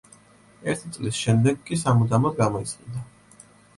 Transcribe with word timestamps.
ერთი 0.71 0.89
წლის 0.95 1.19
შემდეგ 1.25 1.61
კი 1.69 1.79
სამუდამოდ 1.81 2.41
გამოისყიდა. 2.43 3.09